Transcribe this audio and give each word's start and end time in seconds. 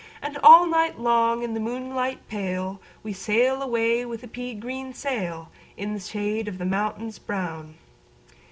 And 0.19 0.35
all 0.39 0.65
night 0.65 0.97
long, 0.97 1.43
in 1.43 1.53
the 1.53 1.59
moonlight 1.59 2.27
pale, 2.27 2.81
We 3.03 3.13
sail 3.13 3.61
away 3.61 4.03
with 4.03 4.23
a 4.23 4.27
pea 4.27 4.55
green 4.55 4.93
sailIn 4.95 5.49
the 5.93 5.99
shade 5.99 6.47
of 6.47 6.57
the 6.57 6.65
mountains 6.65 7.19
brown." 7.19 7.75